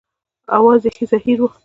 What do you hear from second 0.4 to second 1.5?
اواز یې زهیر و.